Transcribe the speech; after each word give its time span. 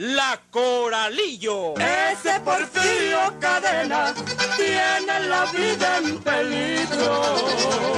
La 0.00 0.40
Coralillo. 0.52 1.74
Ese 1.76 2.38
Porfirio 2.44 3.34
Cadena 3.40 4.14
tiene 4.56 5.26
la 5.26 5.44
vida 5.46 5.98
en 5.98 6.18
peligro. 6.18 7.97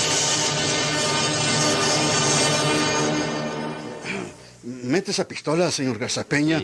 Mete 4.83 5.11
esa 5.11 5.27
pistola, 5.27 5.71
señor 5.71 5.99
Garzapeña. 5.99 6.61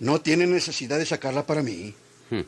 No 0.00 0.20
tiene 0.20 0.46
necesidad 0.46 0.98
de 0.98 1.06
sacarla 1.06 1.46
para 1.46 1.62
mí. 1.62 1.94
Hmm. 2.30 2.42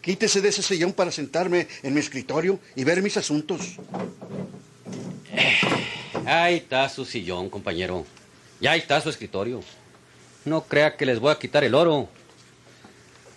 Quítese 0.00 0.40
de 0.40 0.48
ese 0.48 0.62
sillón 0.62 0.92
para 0.92 1.10
sentarme 1.10 1.68
en 1.82 1.94
mi 1.94 2.00
escritorio 2.00 2.58
y 2.74 2.84
ver 2.84 3.02
mis 3.02 3.16
asuntos. 3.16 3.76
Ahí 6.26 6.56
está 6.56 6.88
su 6.88 7.04
sillón, 7.04 7.50
compañero. 7.50 8.06
Y 8.60 8.66
ahí 8.66 8.80
está 8.80 9.00
su 9.00 9.10
escritorio. 9.10 9.62
No 10.44 10.62
crea 10.62 10.96
que 10.96 11.06
les 11.06 11.18
voy 11.18 11.32
a 11.32 11.38
quitar 11.38 11.64
el 11.64 11.74
oro. 11.74 12.08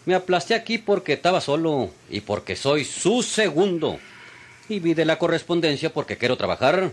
Me 0.05 0.13
aplasté 0.13 0.53
aquí 0.53 0.77
porque 0.77 1.13
estaba 1.13 1.41
solo 1.41 1.89
y 2.09 2.21
porque 2.21 2.55
soy 2.55 2.85
su 2.85 3.23
segundo. 3.23 3.99
Y 4.69 4.79
vi 4.79 4.93
de 4.93 5.05
la 5.05 5.17
correspondencia 5.17 5.91
porque 5.93 6.17
quiero 6.17 6.37
trabajar. 6.37 6.91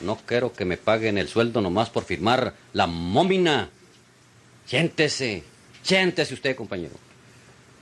No 0.00 0.16
quiero 0.24 0.52
que 0.52 0.64
me 0.64 0.76
paguen 0.76 1.18
el 1.18 1.28
sueldo 1.28 1.60
nomás 1.60 1.90
por 1.90 2.04
firmar 2.04 2.54
la 2.72 2.86
mómina. 2.86 3.70
Siéntese, 4.66 5.42
siéntese 5.82 6.34
usted, 6.34 6.54
compañero. 6.54 6.94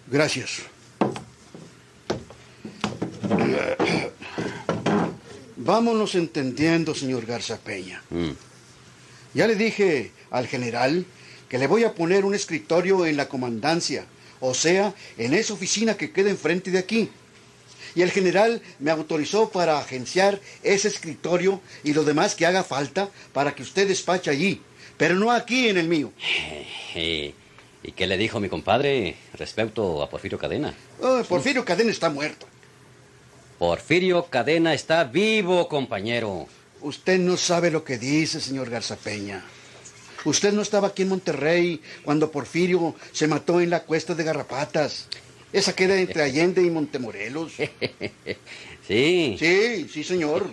Gracias. 0.06 0.62
Vámonos 5.56 6.14
entendiendo, 6.14 6.94
señor 6.94 7.26
Garza 7.26 7.58
Peña. 7.58 8.02
Mm. 8.10 8.30
Ya 9.34 9.46
le 9.46 9.56
dije 9.56 10.12
al 10.30 10.46
general 10.46 11.04
que 11.48 11.58
le 11.58 11.66
voy 11.66 11.84
a 11.84 11.94
poner 11.94 12.24
un 12.24 12.34
escritorio 12.34 13.04
en 13.04 13.16
la 13.16 13.28
comandancia, 13.28 14.06
o 14.40 14.54
sea, 14.54 14.94
en 15.18 15.34
esa 15.34 15.54
oficina 15.54 15.96
que 15.96 16.12
queda 16.12 16.30
enfrente 16.30 16.70
de 16.70 16.78
aquí. 16.78 17.10
Y 17.96 18.02
el 18.02 18.12
general 18.12 18.62
me 18.78 18.90
autorizó 18.90 19.48
para 19.48 19.78
agenciar 19.78 20.38
ese 20.62 20.86
escritorio 20.86 21.60
y 21.82 21.94
lo 21.94 22.04
demás 22.04 22.34
que 22.34 22.44
haga 22.44 22.62
falta 22.62 23.08
para 23.32 23.54
que 23.54 23.62
usted 23.62 23.88
despache 23.88 24.30
allí, 24.30 24.60
pero 24.98 25.14
no 25.14 25.32
aquí 25.32 25.68
en 25.68 25.78
el 25.78 25.88
mío. 25.88 26.12
¿Y 26.94 27.92
qué 27.92 28.06
le 28.06 28.18
dijo 28.18 28.38
mi 28.38 28.48
compadre 28.48 29.16
respecto 29.34 30.02
a 30.02 30.10
Porfirio 30.10 30.38
Cadena? 30.38 30.74
Oh, 31.00 31.22
Porfirio 31.26 31.64
Cadena 31.64 31.90
está 31.90 32.10
muerto. 32.10 32.46
Porfirio 33.58 34.26
Cadena 34.26 34.74
está 34.74 35.04
vivo, 35.04 35.66
compañero. 35.66 36.46
Usted 36.82 37.18
no 37.18 37.38
sabe 37.38 37.70
lo 37.70 37.82
que 37.82 37.96
dice, 37.96 38.40
señor 38.40 38.68
Garzapeña. 38.68 39.42
Usted 40.26 40.52
no 40.52 40.60
estaba 40.60 40.88
aquí 40.88 41.02
en 41.02 41.08
Monterrey 41.10 41.80
cuando 42.04 42.30
Porfirio 42.30 42.94
se 43.12 43.26
mató 43.28 43.60
en 43.60 43.70
la 43.70 43.84
cuesta 43.84 44.14
de 44.14 44.24
Garrapatas. 44.24 45.08
Esa 45.56 45.74
queda 45.74 45.98
entre 45.98 46.22
Allende 46.22 46.62
y 46.62 46.70
Montemorelos. 46.70 47.52
Sí. 48.86 49.34
Sí, 49.36 49.88
sí, 49.92 50.04
señor. 50.04 50.48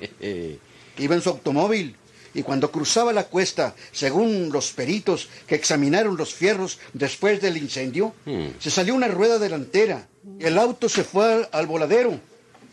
Iba 0.97 1.15
en 1.15 1.21
su 1.21 1.29
automóvil 1.29 1.95
y 2.33 2.41
cuando 2.41 2.71
cruzaba 2.71 3.13
la 3.13 3.25
cuesta, 3.25 3.75
según 3.91 4.49
los 4.51 4.71
peritos 4.71 5.29
que 5.45 5.53
examinaron 5.53 6.17
los 6.17 6.33
fierros 6.33 6.79
después 6.93 7.41
del 7.41 7.57
incendio, 7.57 8.15
Hmm. 8.25 8.47
se 8.59 8.71
salió 8.71 8.95
una 8.95 9.07
rueda 9.07 9.37
delantera. 9.37 10.07
El 10.39 10.57
auto 10.57 10.89
se 10.89 11.03
fue 11.03 11.31
al, 11.31 11.49
al 11.51 11.67
voladero 11.67 12.19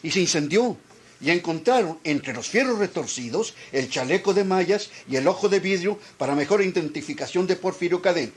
y 0.02 0.10
se 0.12 0.20
incendió. 0.20 0.76
Y 1.20 1.28
encontraron 1.30 1.98
entre 2.04 2.32
los 2.32 2.48
fierros 2.48 2.78
retorcidos 2.78 3.52
el 3.72 3.90
chaleco 3.90 4.32
de 4.32 4.44
mallas 4.44 4.88
y 5.10 5.16
el 5.16 5.28
ojo 5.28 5.50
de 5.50 5.60
vidrio 5.60 5.98
para 6.16 6.34
mejor 6.34 6.62
identificación 6.62 7.46
de 7.46 7.56
Porfirio 7.56 8.00
Cadena. 8.00 8.32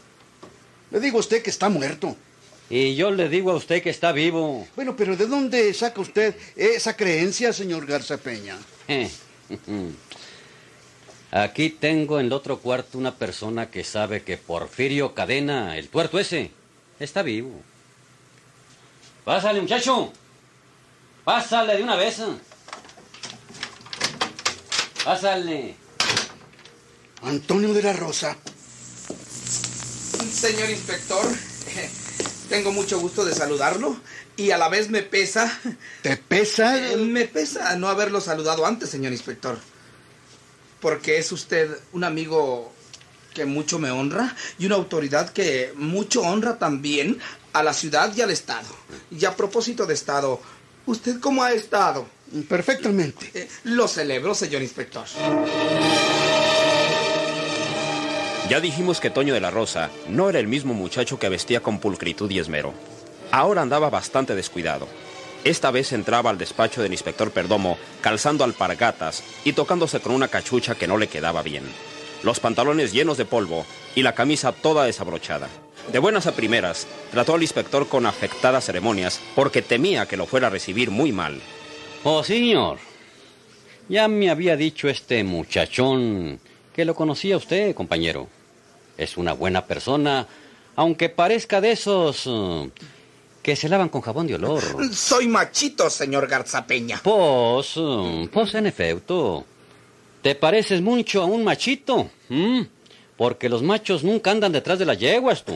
Le 0.92 1.00
digo 1.00 1.18
a 1.18 1.22
usted 1.22 1.42
que 1.42 1.50
está 1.52 1.70
muerto. 1.70 2.18
Y 2.70 2.96
yo 2.96 3.12
le 3.12 3.30
digo 3.30 3.52
a 3.52 3.56
usted 3.56 3.84
que 3.84 3.90
está 3.90 4.12
vivo. 4.12 4.68
Bueno, 4.76 4.96
pero 4.96 5.16
¿de 5.16 5.28
dónde 5.28 5.74
saca 5.74 6.02
usted 6.02 6.36
esa 6.56 6.96
creencia, 6.96 7.54
señor 7.54 7.86
Garza 7.86 8.18
Peña? 8.18 8.58
Aquí 11.32 11.72
tengo 11.72 12.20
en 12.20 12.28
el 12.28 12.34
otro 12.34 12.60
cuarto 12.60 12.98
una 12.98 13.16
persona 13.16 13.70
que 13.70 13.84
sabe 13.84 14.22
que 14.22 14.38
Porfirio 14.38 15.16
Cadena, 15.16 15.78
el 15.78 15.90
tuerto 15.90 16.20
ese, 16.20 16.52
está 17.00 17.24
vivo. 17.24 17.60
Pásale, 19.26 19.62
muchacho. 19.62 20.14
Pásale 21.24 21.78
de 21.78 21.84
una 21.84 21.96
vez. 21.96 22.22
Pásale. 25.04 25.76
Antonio 27.24 27.74
de 27.74 27.82
la 27.82 27.94
Rosa. 27.94 28.38
Señor 30.32 30.70
inspector, 30.70 31.26
tengo 32.54 32.72
mucho 32.72 33.00
gusto 33.00 33.26
de 33.26 33.34
saludarlo 33.34 33.98
y 34.38 34.52
a 34.52 34.60
la 34.60 34.70
vez 34.70 34.92
me 34.92 35.02
pesa. 35.02 35.60
¿Te 36.04 36.18
pesa? 36.18 36.92
Eh, 36.92 36.98
me 36.98 37.26
pesa 37.26 37.76
no 37.78 37.88
haberlo 37.88 38.22
saludado 38.22 38.68
antes, 38.68 38.92
señor 38.92 39.12
inspector. 39.12 39.58
Porque 40.80 41.18
es 41.18 41.32
usted 41.32 41.76
un 41.94 42.04
amigo 42.04 42.72
que 43.34 43.46
mucho 43.46 43.80
me 43.80 43.90
honra 43.90 44.36
y 44.60 44.68
una 44.68 44.76
autoridad 44.76 45.34
que 45.34 45.74
mucho 45.78 46.22
honra 46.22 46.60
también 46.60 47.18
a 47.54 47.64
la 47.64 47.74
ciudad 47.74 48.16
y 48.16 48.22
al 48.22 48.30
Estado. 48.30 48.70
Y 49.10 49.26
a 49.26 49.36
propósito 49.36 49.88
de 49.88 49.96
Estado, 49.96 50.40
¿usted 50.86 51.20
cómo 51.20 51.42
ha 51.42 51.54
estado? 51.54 52.06
Perfectamente. 52.48 53.32
Eh, 53.34 53.50
lo 53.64 53.88
celebro, 53.88 54.36
señor 54.36 54.62
inspector. 54.62 55.06
Ya 58.50 58.60
dijimos 58.60 59.00
que 59.00 59.10
Toño 59.10 59.34
de 59.34 59.40
la 59.40 59.52
Rosa 59.52 59.90
no 60.10 60.30
era 60.30 60.38
el 60.38 60.48
mismo 60.48 60.74
muchacho 60.74 61.18
que 61.18 61.30
vestía 61.30 61.62
con 61.62 61.80
pulcritud 61.80 62.30
y 62.30 62.40
esmero. 62.40 62.74
Ahora 63.32 63.62
andaba 63.62 63.90
bastante 63.90 64.36
descuidado. 64.36 64.88
Esta 65.46 65.72
vez 65.72 65.94
entraba 65.94 66.30
al 66.30 66.38
despacho 66.38 66.82
del 66.82 66.92
inspector 66.92 67.32
Perdomo 67.32 67.78
calzando 68.02 68.44
alpargatas 68.44 69.24
y 69.46 69.54
tocándose 69.54 70.02
con 70.02 70.14
una 70.14 70.28
cachucha 70.28 70.76
que 70.76 70.88
no 70.88 70.98
le 70.98 71.08
quedaba 71.08 71.42
bien. 71.42 71.64
Los 72.22 72.42
pantalones 72.42 72.92
llenos 72.92 73.18
de 73.18 73.26
polvo 73.26 73.66
y 73.96 74.04
la 74.04 74.14
camisa 74.14 74.52
toda 74.52 74.86
desabrochada. 74.86 75.48
De 75.92 76.00
buenas 76.00 76.28
a 76.28 76.34
primeras, 76.34 76.86
trató 77.12 77.36
al 77.36 77.42
inspector 77.42 77.88
con 77.88 78.06
afectadas 78.06 78.66
ceremonias 78.66 79.22
porque 79.36 79.62
temía 79.62 80.06
que 80.06 80.18
lo 80.18 80.26
fuera 80.26 80.48
a 80.48 80.50
recibir 80.50 80.92
muy 80.92 81.12
mal. 81.14 81.42
Oh, 82.04 82.24
señor. 82.24 82.78
Ya 83.88 84.08
me 84.08 84.30
había 84.30 84.56
dicho 84.58 84.90
este 84.90 85.24
muchachón 85.24 86.40
que 86.74 86.86
lo 86.86 86.96
conocía 86.96 87.38
usted, 87.38 87.76
compañero. 87.76 88.28
Es 88.98 89.18
una 89.18 89.34
buena 89.34 89.66
persona, 89.66 90.28
aunque 90.76 91.10
parezca 91.10 91.62
de 91.62 91.72
esos 91.72 92.24
eh, 92.28 92.70
que 93.42 93.56
se 93.56 93.70
lavan 93.70 93.90
con 93.90 94.02
jabón 94.02 94.28
de 94.28 94.36
olor. 94.36 94.64
Soy 94.94 95.28
machito, 95.28 95.90
señor 95.90 96.28
Garzapeña. 96.28 97.02
Pues, 97.04 97.74
eh, 97.76 98.30
pues 98.32 98.54
en 98.56 98.68
efecto, 98.68 99.46
te 100.22 100.36
pareces 100.36 100.82
mucho 100.82 101.22
a 101.22 101.26
un 101.26 101.44
machito, 101.44 102.10
¿m? 102.30 102.68
porque 103.18 103.50
los 103.50 103.62
machos 103.62 104.04
nunca 104.04 104.32
andan 104.32 104.52
detrás 104.52 104.80
de 104.80 104.86
las 104.86 104.98
yeguas, 104.98 105.44
tú. 105.44 105.56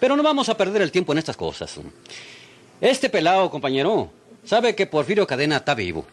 Pero 0.00 0.16
no 0.16 0.22
vamos 0.22 0.48
a 0.48 0.56
perder 0.56 0.82
el 0.82 0.90
tiempo 0.90 1.12
en 1.12 1.18
estas 1.18 1.36
cosas. 1.36 1.78
Este 2.80 3.08
pelado, 3.08 3.50
compañero, 3.50 4.10
sabe 4.44 4.74
que 4.74 4.86
Porfirio 4.86 5.26
Cadena 5.26 5.56
está 5.56 5.74
vivo. 5.74 6.06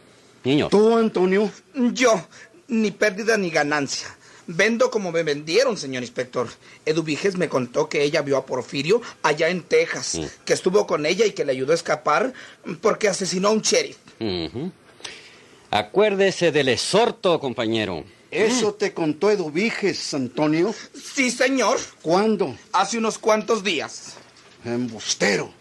Niño. 0.44 0.68
¿Tú, 0.68 0.96
Antonio? 0.96 1.50
Yo, 1.74 2.24
ni 2.68 2.90
pérdida 2.92 3.36
ni 3.36 3.50
ganancia. 3.50 4.15
Vendo 4.48 4.90
como 4.90 5.10
me 5.10 5.22
vendieron, 5.22 5.76
señor 5.76 6.02
inspector. 6.02 6.48
Edu 6.84 7.02
Viges 7.02 7.36
me 7.36 7.48
contó 7.48 7.88
que 7.88 8.02
ella 8.02 8.22
vio 8.22 8.36
a 8.36 8.46
Porfirio 8.46 9.02
allá 9.22 9.48
en 9.48 9.62
Texas, 9.62 10.20
que 10.44 10.52
estuvo 10.52 10.86
con 10.86 11.04
ella 11.04 11.26
y 11.26 11.32
que 11.32 11.44
le 11.44 11.52
ayudó 11.52 11.72
a 11.72 11.74
escapar 11.74 12.32
porque 12.80 13.08
asesinó 13.08 13.48
a 13.48 13.52
un 13.52 13.62
sheriff. 13.62 13.96
Acuérdese 15.70 16.52
del 16.52 16.68
exhorto, 16.68 17.40
compañero. 17.40 18.04
¿Eso 18.30 18.74
te 18.74 18.92
contó 18.92 19.30
Eduviges, 19.30 20.14
Antonio? 20.14 20.74
Sí, 20.94 21.30
señor. 21.30 21.78
¿Cuándo? 22.02 22.56
Hace 22.72 22.98
unos 22.98 23.18
cuantos 23.18 23.64
días. 23.64 24.14
Embustero. 24.64 25.52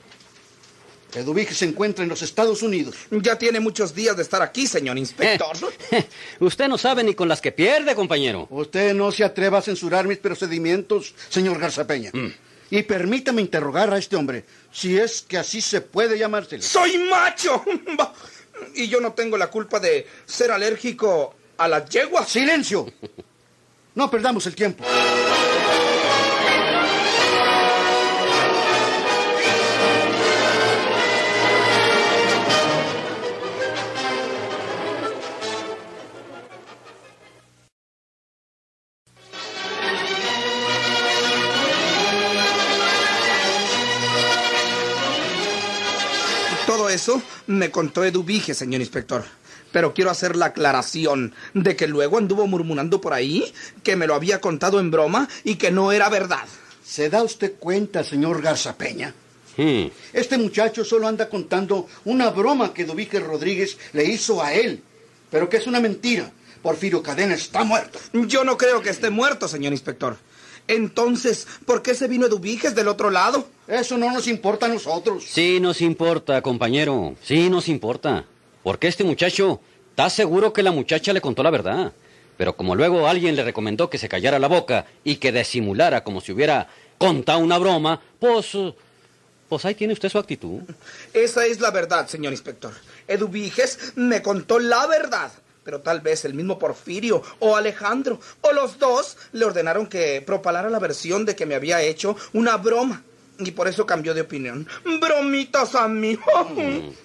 Eduviges 1.15 1.57
se 1.57 1.65
encuentra 1.65 2.03
en 2.03 2.09
los 2.09 2.21
Estados 2.21 2.61
Unidos. 2.61 2.95
Ya 3.11 3.37
tiene 3.37 3.59
muchos 3.59 3.95
días 3.95 4.15
de 4.15 4.23
estar 4.23 4.41
aquí, 4.41 4.67
señor 4.67 4.97
inspector. 4.97 5.55
Usted 6.39 6.67
no 6.67 6.77
sabe 6.77 7.03
ni 7.03 7.13
con 7.13 7.27
las 7.27 7.41
que 7.41 7.51
pierde, 7.51 7.95
compañero. 7.95 8.47
Usted 8.49 8.93
no 8.93 9.11
se 9.11 9.23
atreva 9.23 9.59
a 9.59 9.61
censurar 9.61 10.07
mis 10.07 10.17
procedimientos, 10.17 11.13
señor 11.29 11.59
Garzapeña. 11.59 12.11
Y 12.69 12.83
permítame 12.83 13.41
interrogar 13.41 13.93
a 13.93 13.97
este 13.97 14.15
hombre, 14.15 14.45
si 14.71 14.97
es 14.97 15.21
que 15.21 15.37
así 15.37 15.61
se 15.61 15.81
puede 15.81 16.17
llamársele. 16.17 16.63
¡Soy 16.63 16.97
macho! 17.09 17.63
Y 18.73 18.87
yo 18.87 19.01
no 19.01 19.11
tengo 19.11 19.37
la 19.37 19.47
culpa 19.47 19.81
de 19.81 20.07
ser 20.25 20.49
alérgico 20.49 21.35
a 21.57 21.67
las 21.67 21.89
yeguas. 21.89 22.29
¡Silencio! 22.29 22.91
No 23.95 24.09
perdamos 24.09 24.45
el 24.47 24.55
tiempo. 24.55 24.83
Eso 46.95 47.21
me 47.47 47.69
contó 47.69 48.03
Eduvige, 48.03 48.53
señor 48.53 48.81
inspector. 48.81 49.23
Pero 49.71 49.93
quiero 49.93 50.09
hacer 50.09 50.35
la 50.35 50.47
aclaración 50.47 51.33
de 51.53 51.75
que 51.75 51.87
luego 51.87 52.17
anduvo 52.17 52.47
murmurando 52.47 53.01
por 53.01 53.13
ahí 53.13 53.53
que 53.83 53.95
me 53.95 54.07
lo 54.07 54.15
había 54.15 54.41
contado 54.41 54.79
en 54.79 54.89
broma 54.89 55.27
y 55.43 55.55
que 55.55 55.71
no 55.71 55.91
era 55.91 56.09
verdad. 56.09 56.45
¿Se 56.83 57.09
da 57.09 57.23
usted 57.23 57.55
cuenta, 57.59 58.03
señor 58.03 58.41
Garzapeña? 58.41 59.13
Hmm. 59.57 59.87
Este 60.13 60.37
muchacho 60.37 60.83
solo 60.83 61.07
anda 61.07 61.29
contando 61.29 61.87
una 62.05 62.29
broma 62.29 62.73
que 62.73 62.83
Eduviges 62.83 63.23
Rodríguez 63.23 63.77
le 63.93 64.05
hizo 64.05 64.41
a 64.41 64.53
él, 64.53 64.81
pero 65.29 65.49
que 65.49 65.57
es 65.57 65.67
una 65.67 65.79
mentira. 65.79 66.31
Porfirio 66.61 67.03
Cadena 67.03 67.35
está 67.35 67.63
muerto. 67.63 67.99
Yo 68.13 68.43
no 68.43 68.57
creo 68.57 68.81
que 68.81 68.89
esté 68.89 69.09
muerto, 69.11 69.47
señor 69.47 69.71
inspector. 69.71 70.17
Entonces, 70.67 71.47
¿por 71.65 71.81
qué 71.81 71.93
se 71.93 72.07
vino 72.07 72.25
Eduviges 72.25 72.73
del 72.75 72.87
otro 72.87 73.11
lado? 73.11 73.47
Eso 73.67 73.97
no 73.97 74.11
nos 74.11 74.27
importa 74.27 74.65
a 74.65 74.69
nosotros. 74.69 75.23
Sí 75.27 75.59
nos 75.59 75.81
importa, 75.81 76.41
compañero. 76.41 77.15
Sí 77.23 77.49
nos 77.49 77.67
importa. 77.67 78.25
Porque 78.63 78.87
este 78.87 79.03
muchacho 79.03 79.59
está 79.91 80.09
seguro 80.09 80.53
que 80.53 80.63
la 80.63 80.71
muchacha 80.71 81.13
le 81.13 81.21
contó 81.21 81.43
la 81.43 81.51
verdad. 81.51 81.93
Pero 82.37 82.55
como 82.55 82.75
luego 82.75 83.07
alguien 83.07 83.35
le 83.35 83.43
recomendó 83.43 83.89
que 83.89 83.97
se 83.97 84.09
callara 84.09 84.39
la 84.39 84.47
boca 84.47 84.85
y 85.03 85.17
que 85.17 85.31
disimulara 85.31 86.03
como 86.03 86.19
si 86.19 86.31
hubiera 86.31 86.67
contado 86.97 87.39
una 87.39 87.57
broma, 87.57 88.01
pues... 88.19 88.57
Pues 89.47 89.63
ahí 89.63 89.75
tiene 89.75 89.93
usted 89.93 90.09
su 90.09 90.17
actitud. 90.17 90.61
Esa 91.13 91.45
es 91.45 91.59
la 91.59 91.69
verdad, 91.69 92.07
señor 92.07 92.33
inspector. 92.33 92.73
Eduviges 93.07 93.93
me 93.95 94.23
contó 94.23 94.57
la 94.57 94.87
verdad. 94.87 95.31
Pero 95.65 95.81
tal 95.81 95.99
vez 95.99 96.23
el 96.25 96.35
mismo 96.35 96.59
Porfirio 96.59 97.23
o 97.39 97.55
Alejandro 97.55 98.19
o 98.41 98.53
los 98.53 98.77
dos 98.77 99.17
le 99.33 99.45
ordenaron 99.45 99.87
que 99.87 100.21
propalara 100.21 100.69
la 100.69 100.79
versión 100.79 101.25
de 101.25 101.35
que 101.35 101.47
me 101.47 101.55
había 101.55 101.81
hecho 101.81 102.15
una 102.33 102.55
broma. 102.57 103.03
Y 103.39 103.51
por 103.51 103.67
eso 103.67 103.85
cambió 103.85 104.13
de 104.13 104.21
opinión. 104.21 104.65
Bromitas 105.01 105.75
a 105.75 105.87
mí. 105.87 106.17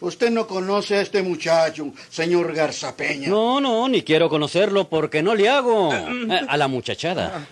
Usted 0.00 0.30
no 0.30 0.46
conoce 0.46 0.96
a 0.96 1.00
este 1.00 1.22
muchacho, 1.22 1.92
señor 2.08 2.52
Garzapeña. 2.52 3.28
No, 3.28 3.60
no, 3.60 3.88
ni 3.88 4.02
quiero 4.02 4.28
conocerlo 4.28 4.88
porque 4.88 5.22
no 5.22 5.34
le 5.34 5.48
hago 5.48 5.92
eh, 5.92 6.40
a 6.46 6.56
la 6.56 6.68
muchachada. 6.68 7.48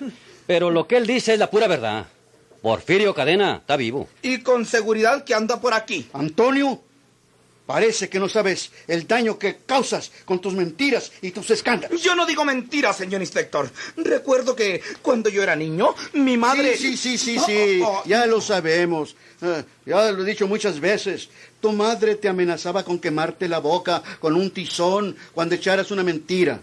Pero 0.46 0.70
lo 0.70 0.87
que 0.87 0.99
él 0.99 1.06
dice 1.06 1.32
es 1.32 1.38
la 1.38 1.50
pura 1.50 1.66
verdad. 1.66 2.06
Porfirio 2.62 3.14
Cadena 3.14 3.56
está 3.56 3.76
vivo. 3.76 4.08
Y 4.22 4.43
con 4.43 4.64
seguridad 4.66 5.25
que 5.25 5.34
anda 5.34 5.60
por 5.60 5.75
aquí. 5.75 6.06
Antonio, 6.12 6.82
parece 7.69 8.09
que 8.09 8.19
no 8.19 8.31
sabes 8.31 8.70
el 8.87 9.06
daño 9.06 9.38
que 9.38 9.59
causas 9.67 10.11
con 10.25 10.41
tus 10.41 10.55
mentiras 10.55 11.12
y 11.20 11.32
tus 11.32 11.50
escándalos. 11.50 12.03
Yo 12.03 12.15
no 12.15 12.25
digo 12.25 12.43
mentiras, 12.43 12.97
señor 12.97 13.20
inspector. 13.20 13.70
Recuerdo 13.94 14.56
que 14.56 14.81
cuando 15.03 15.29
yo 15.29 15.43
era 15.43 15.55
niño, 15.55 15.94
mi 16.15 16.38
madre... 16.38 16.79
Sí, 16.79 16.97
sí, 16.97 17.19
sí, 17.19 17.38
sí, 17.38 17.44
sí. 17.44 17.82
Oh, 17.85 17.99
oh, 17.99 18.03
Ya 18.06 18.25
lo 18.25 18.41
sabemos. 18.41 19.17
Eh, 19.43 19.65
ya 19.85 20.11
lo 20.12 20.23
he 20.23 20.25
dicho 20.25 20.49
muchas 20.49 20.81
veces. 20.81 21.29
Tu 21.61 21.70
madre 21.73 22.15
te 22.15 22.31
amenazaba 22.31 22.85
con 22.85 22.99
quemarte 22.99 23.47
la 23.49 23.59
boca 23.59 24.03
con 24.19 24.35
un 24.35 24.50
tizón 24.50 25.15
cuando 25.35 25.55
echaras 25.55 25.91
una 25.91 26.03
mentira. 26.03 26.59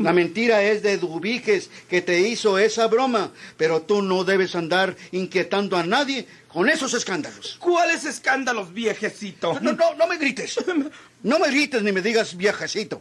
La 0.00 0.12
mentira 0.12 0.62
es 0.62 0.82
de 0.82 0.98
Dubiges 0.98 1.70
que 1.88 2.02
te 2.02 2.20
hizo 2.20 2.58
esa 2.58 2.86
broma, 2.86 3.30
pero 3.56 3.82
tú 3.82 4.02
no 4.02 4.24
debes 4.24 4.54
andar 4.54 4.96
inquietando 5.12 5.76
a 5.76 5.84
nadie 5.84 6.26
con 6.48 6.68
esos 6.68 6.94
escándalos. 6.94 7.56
¿Cuáles 7.60 8.04
escándalos, 8.04 8.72
viejecito? 8.72 9.58
No, 9.60 9.72
no, 9.72 9.94
no 9.94 10.06
me 10.06 10.18
grites. 10.18 10.58
No 11.24 11.38
me 11.38 11.48
grites 11.48 11.82
ni 11.82 11.90
me 11.90 12.02
digas 12.02 12.36
viejecito. 12.36 13.00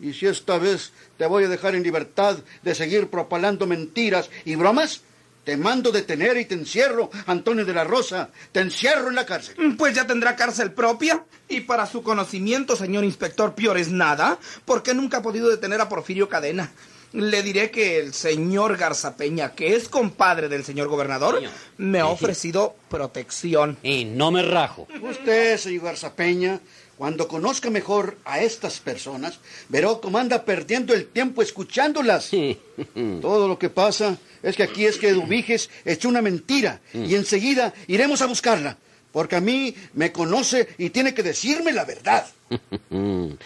Y 0.00 0.12
si 0.12 0.26
esta 0.26 0.58
vez 0.58 0.90
te 1.16 1.26
voy 1.26 1.44
a 1.44 1.48
dejar 1.48 1.76
en 1.76 1.84
libertad 1.84 2.36
de 2.62 2.74
seguir 2.74 3.06
propalando 3.06 3.64
mentiras 3.64 4.28
y 4.44 4.56
bromas, 4.56 5.02
te 5.44 5.56
mando 5.56 5.92
detener 5.92 6.36
y 6.38 6.46
te 6.46 6.54
encierro, 6.54 7.10
Antonio 7.26 7.64
de 7.64 7.74
la 7.74 7.84
Rosa. 7.84 8.30
Te 8.50 8.60
encierro 8.60 9.08
en 9.08 9.14
la 9.14 9.26
cárcel. 9.26 9.76
Pues 9.76 9.94
ya 9.94 10.06
tendrá 10.06 10.36
cárcel 10.36 10.72
propia. 10.72 11.24
Y 11.48 11.60
para 11.60 11.86
su 11.86 12.02
conocimiento, 12.02 12.76
señor 12.76 13.04
inspector 13.04 13.54
Piores, 13.54 13.90
nada, 13.90 14.38
porque 14.64 14.94
nunca 14.94 15.18
ha 15.18 15.22
podido 15.22 15.50
detener 15.50 15.80
a 15.80 15.88
Porfirio 15.88 16.28
Cadena. 16.28 16.72
Le 17.12 17.42
diré 17.42 17.70
que 17.70 18.00
el 18.00 18.12
señor 18.12 18.76
Garzapeña, 18.76 19.52
que 19.52 19.76
es 19.76 19.88
compadre 19.88 20.48
del 20.48 20.64
señor 20.64 20.88
gobernador, 20.88 21.36
Señor. 21.36 21.52
me 21.76 22.00
ha 22.00 22.06
ofrecido 22.06 22.74
protección. 22.88 23.76
Y 23.84 24.04
no 24.04 24.32
me 24.32 24.42
rajo. 24.42 24.88
Usted, 25.00 25.58
señor 25.58 25.84
Garzapeña, 25.84 26.60
cuando 26.96 27.28
conozca 27.28 27.70
mejor 27.70 28.16
a 28.24 28.40
estas 28.40 28.80
personas, 28.80 29.38
verá 29.68 29.90
cómo 30.02 30.18
anda 30.18 30.44
perdiendo 30.44 30.94
el 30.94 31.06
tiempo 31.06 31.42
escuchándolas. 31.42 32.30
Todo 33.20 33.46
lo 33.46 33.58
que 33.58 33.68
pasa 33.68 34.18
es 34.44 34.54
que 34.56 34.62
aquí 34.62 34.86
es 34.86 34.98
que 34.98 35.08
Eduviges 35.08 35.68
echó 35.84 36.08
una 36.08 36.22
mentira 36.22 36.80
y 36.92 37.16
enseguida 37.16 37.74
iremos 37.88 38.22
a 38.22 38.26
buscarla, 38.26 38.76
porque 39.12 39.34
a 39.36 39.40
mí 39.40 39.74
me 39.94 40.12
conoce 40.12 40.68
y 40.78 40.90
tiene 40.90 41.12
que 41.14 41.22
decirme 41.24 41.72
la 41.72 41.84
verdad. 41.84 42.26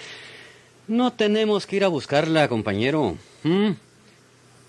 No 0.89 1.13
tenemos 1.13 1.67
que 1.67 1.77
ir 1.77 1.85
a 1.85 1.89
buscarla, 1.89 2.49
compañero. 2.49 3.19
¿Mm? 3.43 3.73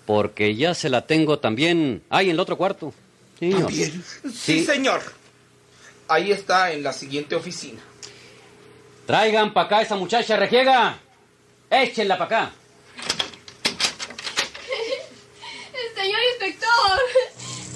Porque 0.04 0.54
ya 0.54 0.74
se 0.74 0.90
la 0.90 1.06
tengo 1.06 1.38
también 1.38 2.02
ahí 2.10 2.26
en 2.26 2.32
el 2.32 2.40
otro 2.40 2.58
cuarto. 2.58 2.92
Sí, 3.38 3.50
señor. 3.50 3.64
También. 3.66 4.04
Sí, 4.24 4.30
Sí. 4.34 4.64
señor. 4.66 5.00
Ahí 6.08 6.30
está 6.30 6.72
en 6.72 6.82
la 6.82 6.92
siguiente 6.92 7.34
oficina. 7.36 7.80
Traigan 9.06 9.54
para 9.54 9.64
acá 9.66 9.80
esa 9.80 9.96
muchacha 9.96 10.36
rejiega. 10.36 10.98
Échenla 11.70 12.18
para 12.18 12.24
acá. 12.42 12.52
Señor 15.94 16.20
inspector, 16.32 17.00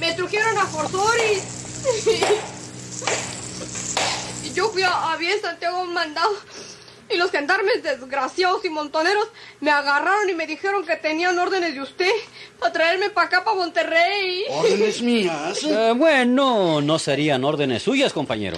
me 0.00 0.12
trujeron 0.14 0.58
a 0.58 0.66
Forzoris. 0.66 1.42
Y 4.44 4.52
yo 4.52 4.68
fui 4.70 4.82
a, 4.82 5.12
a 5.12 5.16
bien 5.16 5.40
Santiago 5.40 5.78
a 5.78 5.80
un 5.82 5.92
mandado. 5.92 6.32
Y 7.10 7.16
los 7.18 7.30
gendarmes 7.30 7.82
desgraciados 7.82 8.64
y 8.64 8.70
montoneros 8.70 9.28
me 9.60 9.70
agarraron 9.70 10.28
y 10.30 10.34
me 10.34 10.46
dijeron 10.46 10.86
que 10.86 10.96
tenían 10.96 11.38
órdenes 11.38 11.74
de 11.74 11.82
usted 11.82 12.10
para 12.58 12.72
traerme 12.72 13.10
para 13.10 13.26
acá, 13.26 13.44
para 13.44 13.56
Monterrey. 13.56 14.44
Órdenes 14.48 15.02
mías. 15.02 15.62
Eh, 15.64 15.92
bueno, 15.94 16.80
no 16.80 16.98
serían 16.98 17.44
órdenes 17.44 17.82
suyas, 17.82 18.12
compañero. 18.12 18.56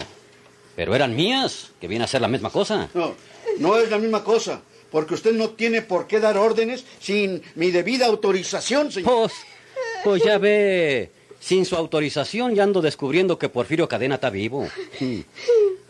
Pero 0.76 0.94
eran 0.94 1.16
mías, 1.16 1.70
que 1.80 1.88
viene 1.88 2.04
a 2.04 2.08
ser 2.08 2.20
la 2.20 2.28
misma 2.28 2.50
cosa. 2.50 2.88
No, 2.94 3.14
no 3.58 3.78
es 3.78 3.90
la 3.90 3.98
misma 3.98 4.22
cosa, 4.22 4.60
porque 4.92 5.14
usted 5.14 5.32
no 5.32 5.50
tiene 5.50 5.82
por 5.82 6.06
qué 6.06 6.20
dar 6.20 6.36
órdenes 6.36 6.84
sin 7.00 7.42
mi 7.56 7.70
debida 7.70 8.06
autorización, 8.06 8.92
señor. 8.92 9.12
Pues, 9.12 9.32
pues 10.04 10.22
ya 10.22 10.38
ve, 10.38 11.10
sin 11.46 11.64
su 11.64 11.76
autorización 11.76 12.56
ya 12.56 12.64
ando 12.64 12.82
descubriendo 12.82 13.38
que 13.38 13.48
Porfirio 13.48 13.88
Cadena 13.88 14.16
está 14.16 14.30
vivo. 14.30 14.68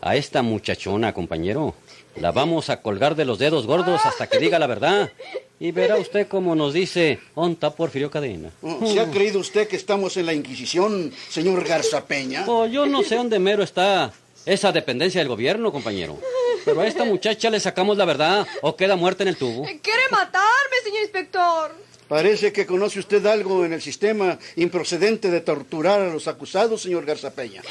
A 0.01 0.15
esta 0.15 0.43
muchachona, 0.43 1.15
compañero, 1.15 1.73
la 2.15 2.31
vamos 2.31 2.69
a 2.69 2.83
colgar 2.83 3.15
de 3.15 3.25
los 3.25 3.39
dedos 3.39 3.65
gordos 3.65 4.05
hasta 4.05 4.27
que 4.27 4.37
diga 4.37 4.59
la 4.59 4.67
verdad. 4.67 5.11
Y 5.59 5.71
verá 5.71 5.97
usted 5.97 6.27
cómo 6.27 6.53
nos 6.53 6.75
dice, 6.75 7.19
onta 7.33 7.71
Porfirio 7.71 8.11
Cadena. 8.11 8.51
Oh, 8.61 8.85
¿Se 8.85 8.99
ha 8.99 9.09
creído 9.09 9.39
usted 9.39 9.67
que 9.67 9.77
estamos 9.77 10.15
en 10.17 10.27
la 10.27 10.33
Inquisición, 10.35 11.11
señor 11.27 11.67
Garzapeña? 11.67 12.45
Pues 12.45 12.71
yo 12.71 12.85
no 12.85 13.01
sé 13.01 13.15
dónde 13.15 13.39
mero 13.39 13.63
está 13.63 14.13
esa 14.45 14.71
dependencia 14.71 15.21
del 15.21 15.27
gobierno, 15.27 15.71
compañero. 15.71 16.19
Pero 16.65 16.81
a 16.81 16.85
esta 16.85 17.03
muchacha 17.03 17.49
le 17.49 17.59
sacamos 17.59 17.97
la 17.97 18.05
verdad 18.05 18.45
o 18.61 18.75
queda 18.75 18.95
muerta 18.95 19.23
en 19.23 19.29
el 19.29 19.37
tubo. 19.37 19.63
Quiere 19.63 20.03
matarme, 20.11 20.75
señor 20.83 21.01
inspector. 21.01 21.86
Parece 22.07 22.53
que 22.53 22.65
conoce 22.65 22.99
usted 22.99 23.25
algo 23.25 23.65
en 23.65 23.73
el 23.73 23.81
sistema 23.81 24.37
improcedente 24.55 25.29
de 25.29 25.41
torturar 25.41 26.01
a 26.01 26.09
los 26.09 26.27
acusados, 26.27 26.81
señor 26.81 27.05
Garza 27.05 27.31
Peña. 27.31 27.61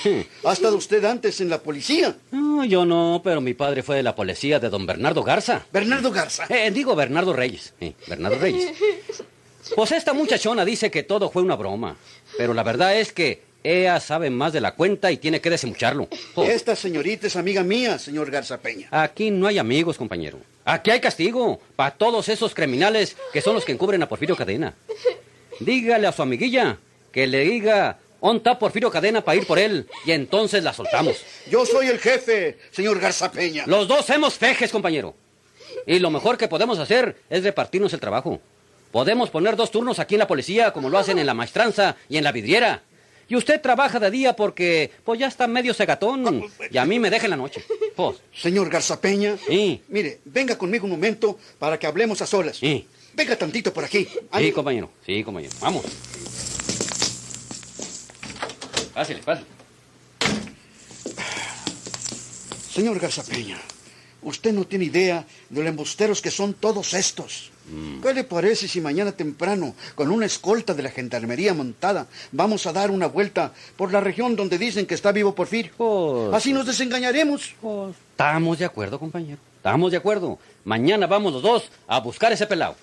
¿Ha 0.45 0.53
estado 0.53 0.77
usted 0.77 1.05
antes 1.05 1.41
en 1.41 1.49
la 1.49 1.63
policía? 1.63 2.17
No, 2.33 2.65
yo 2.65 2.85
no, 2.85 3.21
pero 3.25 3.41
mi 3.41 3.55
padre 3.55 3.83
fue 3.83 3.97
de 3.97 4.03
la 4.03 4.15
policía 4.15 4.61
de 4.61 4.69
don 4.69 4.85
Bernardo 4.87 5.23
Garza. 5.23 5.65
Bernardo 5.73 6.11
Garza. 6.11 6.47
Eh, 6.49 6.71
digo 6.71 6.95
Bernardo 6.95 7.33
Reyes. 7.33 7.75
Bernardo 8.07 8.39
Reyes. 8.39 8.73
Pues 9.75 9.91
esta 9.91 10.13
muchachona 10.13 10.65
dice 10.65 10.93
que 10.93 11.03
todo 11.03 11.29
fue 11.29 11.43
una 11.43 11.57
broma. 11.57 11.97
Pero 12.39 12.55
la 12.55 12.63
verdad 12.63 12.97
es 12.97 13.13
que 13.13 13.43
ella 13.67 13.99
sabe 14.01 14.31
más 14.31 14.53
de 14.53 14.61
la 14.61 14.75
cuenta 14.75 15.11
y 15.11 15.17
tiene 15.17 15.41
que 15.41 15.51
desemucharlo. 15.51 16.09
Oh, 16.35 16.45
Esta 16.45 16.77
señorita 16.77 17.27
es 17.27 17.37
amiga 17.37 17.63
mía, 17.63 17.99
señor 17.99 18.31
Garza 18.31 18.59
Peña. 18.59 18.89
Aquí 18.91 19.31
no 19.31 19.47
hay 19.47 19.59
amigos, 19.59 19.99
compañero. 19.99 20.39
Aquí 20.65 20.91
hay 20.91 21.01
castigo 21.01 21.61
para 21.75 21.93
todos 21.93 22.29
esos 22.29 22.55
criminales 22.55 23.17
que 23.33 23.41
son 23.41 23.55
los 23.55 23.65
que 23.65 23.73
encubren 23.73 24.03
a 24.03 24.09
Porfirio 24.09 24.37
Cadena. 24.37 24.75
Dígale 25.61 26.07
a 26.07 26.13
su 26.13 26.23
amiguilla 26.23 26.79
que 27.11 27.27
le 27.27 27.41
diga 27.41 27.99
onta 28.21 28.59
Porfirio 28.59 28.91
Cadena 28.91 29.23
para 29.23 29.37
ir 29.37 29.47
por 29.47 29.59
él 29.59 29.87
y 30.05 30.13
entonces 30.13 30.63
la 30.63 30.73
soltamos. 30.73 31.17
Yo 31.51 31.67
soy 31.67 31.89
el 31.89 31.99
jefe, 31.99 32.59
señor 32.71 33.01
Garza 33.01 33.31
Peña. 33.33 33.65
Los 33.67 33.89
dos 33.89 34.09
hemos 34.11 34.35
fejes, 34.35 34.71
compañero. 34.71 35.15
Y 35.87 35.99
lo 35.99 36.11
mejor 36.11 36.37
que 36.37 36.49
podemos 36.49 36.79
hacer 36.79 37.17
es 37.31 37.43
repartirnos 37.43 37.93
el 37.93 38.01
trabajo. 38.01 38.41
Podemos 38.93 39.31
poner 39.31 39.57
dos 39.57 39.71
turnos 39.71 39.99
aquí 39.99 40.15
en 40.15 40.21
la 40.21 40.27
policía, 40.27 40.73
como 40.73 40.89
lo 40.89 40.99
hacen 40.99 41.19
en 41.19 41.27
la 41.27 41.35
maestranza 41.35 41.97
y 42.09 42.17
en 42.17 42.25
la 42.25 42.33
vidriera. 42.33 42.83
Y 43.29 43.35
usted 43.35 43.61
trabaja 43.61 43.99
de 43.99 44.11
día 44.11 44.37
porque, 44.37 44.93
pues 45.05 45.19
ya 45.19 45.27
está 45.27 45.47
medio 45.47 45.75
cegatón. 45.75 46.45
Y 46.71 46.79
a 46.79 46.85
mí 46.85 46.99
me 46.99 47.11
deja 47.11 47.25
en 47.27 47.31
la 47.31 47.37
noche. 47.37 47.65
Pues, 47.97 48.19
Señor 48.35 48.69
Garza 48.71 49.01
Peña. 49.01 49.37
Sí. 49.49 49.83
Mire, 49.89 50.21
venga 50.27 50.57
conmigo 50.57 50.85
un 50.85 50.93
momento 50.93 51.39
para 51.59 51.79
que 51.79 51.87
hablemos 51.87 52.21
a 52.23 52.27
solas. 52.27 52.59
Sí. 52.59 52.87
Venga 53.15 53.37
tantito 53.37 53.73
por 53.73 53.85
aquí. 53.85 54.07
sí, 54.39 54.53
compañero. 54.53 54.91
Sí, 55.05 55.25
compañero. 55.25 55.55
Vamos. 55.61 55.85
Pásale, 58.93 59.21
pásale. 59.23 59.47
Señor 62.71 63.01
Garza 63.01 63.23
Peña, 63.25 63.59
usted 64.23 64.53
no 64.53 64.67
tiene 64.67 64.85
idea 64.85 65.27
de 65.49 65.61
los 65.61 65.69
embusteros 65.69 66.21
que 66.21 66.31
son 66.31 66.53
todos 66.53 66.93
estos. 66.93 67.51
¿Qué 68.03 68.15
le 68.15 68.23
parece 68.25 68.69
si 68.69 68.81
mañana 68.81 69.13
temprano, 69.13 69.75
con 69.95 70.11
una 70.11 70.27
escolta 70.27 70.73
de 70.75 70.83
la 70.85 70.91
gendarmería 70.91 71.53
montada, 71.55 72.07
vamos 72.33 72.67
a 72.67 72.73
dar 72.73 72.91
una 72.91 73.07
vuelta 73.07 73.53
por 73.77 73.93
la 73.93 74.01
región 74.01 74.37
donde 74.37 74.57
dicen 74.59 74.87
que 74.87 74.95
está 74.95 75.11
vivo 75.13 75.35
Porfirio? 75.35 75.73
Pues- 75.77 76.33
Así 76.35 76.53
nos 76.53 76.67
desengañaremos. 76.67 77.55
Estamos 78.13 78.59
de 78.59 78.65
acuerdo, 78.65 78.99
compañero. 78.99 79.39
Estamos 79.57 79.91
de 79.91 79.97
acuerdo. 79.97 80.39
Mañana 80.65 81.07
vamos 81.09 81.33
los 81.33 81.43
dos 81.43 81.65
a 81.89 81.99
buscar 82.01 82.33
ese 82.33 82.47
pelado. 82.47 82.77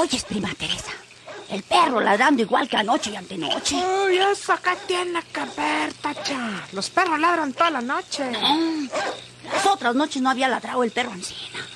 Oyes, 0.00 0.24
prima 0.24 0.48
Teresa. 0.54 0.92
El 1.50 1.62
perro 1.62 2.00
ladrando 2.00 2.42
igual 2.42 2.68
que 2.68 2.76
anoche 2.76 3.10
y 3.10 3.16
antenoche. 3.16 3.76
Uy, 3.76 4.16
eso 4.18 4.52
acá 4.52 4.76
tiene 4.86 5.20
que 5.32 5.40
ver, 5.60 5.92
Tacha. 5.94 6.64
Los 6.72 6.88
perros 6.90 7.18
ladran 7.18 7.52
toda 7.52 7.70
la 7.70 7.80
noche. 7.80 8.24
Mm, 8.30 8.88
Las 9.52 9.66
otras 9.66 9.94
noches 9.94 10.22
no 10.22 10.30
había 10.30 10.48
ladrado 10.48 10.82
el 10.84 10.90
perro 10.92 11.10
ancina. 11.12 11.66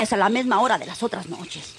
Es 0.00 0.12
a 0.12 0.16
la 0.16 0.28
misma 0.28 0.60
hora 0.60 0.78
de 0.78 0.86
las 0.86 1.02
otras 1.02 1.26
noches. 1.26 1.74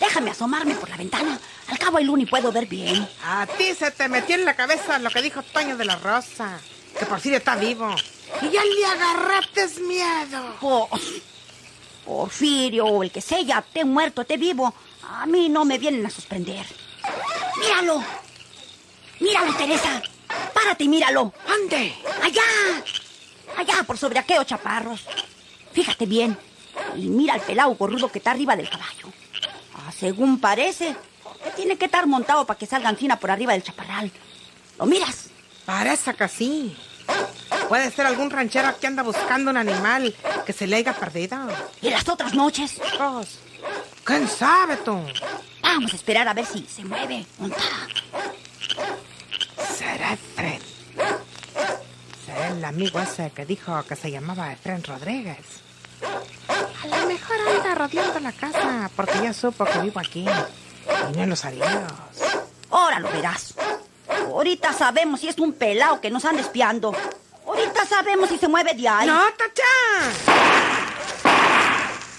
Déjame 0.00 0.30
asomarme 0.30 0.74
por 0.74 0.88
la 0.88 0.96
ventana. 0.96 1.38
Al 1.68 1.78
cabo 1.78 1.98
hay 1.98 2.04
luna 2.04 2.22
y 2.22 2.26
puedo 2.26 2.50
ver 2.50 2.66
bien. 2.66 3.06
A 3.24 3.46
ti 3.46 3.74
se 3.74 3.90
te 3.92 4.08
metió 4.08 4.34
en 4.34 4.44
la 4.44 4.56
cabeza 4.56 4.98
lo 4.98 5.10
que 5.10 5.22
dijo 5.22 5.42
Toño 5.42 5.76
de 5.76 5.84
la 5.84 5.96
Rosa. 5.96 6.58
Que 6.98 7.06
Porfirio 7.06 7.38
está 7.38 7.54
vivo. 7.54 7.94
Y 8.40 8.48
ya 8.50 8.64
le 8.64 8.86
agarraste 8.86 9.68
miedo. 9.82 10.56
Pues, 10.60 11.02
Porfirio 12.06 12.86
o 12.86 13.02
el 13.02 13.10
que 13.12 13.20
sea, 13.20 13.62
te 13.62 13.84
muerto, 13.84 14.24
te 14.24 14.36
vivo. 14.36 14.74
A 15.12 15.26
mí 15.26 15.48
no 15.48 15.64
me 15.64 15.78
vienen 15.78 16.04
a 16.06 16.10
sorprender. 16.10 16.64
¡Míralo! 17.60 18.02
¡Míralo, 19.20 19.54
Teresa! 19.54 20.02
¡Párate 20.54 20.84
y 20.84 20.88
míralo! 20.88 21.32
¿Dónde? 21.46 21.94
¡Allá! 22.22 22.42
Allá, 23.56 23.82
por 23.84 23.98
sobre 23.98 24.18
aquellos 24.18 24.46
chaparros. 24.46 25.04
Fíjate 25.72 26.06
bien. 26.06 26.36
Y 26.96 27.08
mira 27.08 27.34
el 27.34 27.42
pelao 27.42 27.74
gorrudo 27.74 28.10
que 28.10 28.18
está 28.18 28.30
arriba 28.30 28.56
del 28.56 28.70
caballo. 28.70 29.12
Ah, 29.74 29.92
según 29.92 30.40
parece, 30.40 30.96
que 31.44 31.50
tiene 31.50 31.76
que 31.76 31.84
estar 31.84 32.06
montado 32.06 32.46
para 32.46 32.58
que 32.58 32.66
salga 32.66 32.90
encina 32.90 33.18
por 33.18 33.30
arriba 33.30 33.52
del 33.52 33.62
chaparral. 33.62 34.10
¿Lo 34.78 34.86
miras? 34.86 35.28
Parece 35.66 36.14
que 36.14 36.28
sí. 36.28 36.76
Puede 37.68 37.90
ser 37.90 38.06
algún 38.06 38.30
ranchero 38.30 38.78
que 38.80 38.86
anda 38.86 39.02
buscando 39.02 39.50
un 39.50 39.56
animal 39.56 40.14
que 40.46 40.52
se 40.52 40.66
le 40.66 40.76
haya 40.76 40.94
perdido. 40.94 41.36
¿Y 41.82 41.90
las 41.90 42.08
otras 42.08 42.34
noches? 42.34 42.80
Pues, 42.98 43.38
¿quién 44.04 44.28
sabe 44.28 44.76
tú? 44.78 45.00
Vamos 45.62 45.92
a 45.92 45.96
esperar 45.96 46.28
a 46.28 46.34
ver 46.34 46.46
si 46.46 46.66
se 46.66 46.84
mueve. 46.84 47.24
¿Dónde 47.38 47.56
Será 49.76 50.12
Efren. 50.12 50.60
Será 52.26 52.48
el 52.48 52.64
amigo 52.64 53.00
ese 53.00 53.30
que 53.30 53.46
dijo 53.46 53.82
que 53.84 53.96
se 53.96 54.10
llamaba 54.10 54.52
Efren 54.52 54.82
Rodríguez. 54.84 55.62
A 56.82 56.86
lo 56.86 57.06
mejor 57.06 57.36
anda 57.48 57.74
rodeando 57.74 58.20
la 58.20 58.32
casa 58.32 58.90
porque 58.96 59.22
ya 59.22 59.32
supo 59.32 59.64
que 59.64 59.78
vivo 59.80 60.00
aquí. 60.00 60.24
Y 60.24 61.16
no 61.16 61.22
en 61.22 61.30
los. 61.30 61.44
Ahora 62.70 62.98
lo 62.98 63.10
verás. 63.10 63.54
Ahorita 64.08 64.72
sabemos 64.72 65.20
si 65.20 65.28
es 65.28 65.38
un 65.38 65.52
pelao 65.52 66.00
que 66.00 66.10
nos 66.10 66.24
anda 66.24 66.42
espiando. 66.42 66.94
Ahorita 67.46 67.86
sabemos 67.86 68.28
si 68.28 68.38
se 68.38 68.48
mueve 68.48 68.74
de 68.74 68.88
ahí. 68.88 69.06
¡No, 69.06 69.20
Tacha! 69.32 69.62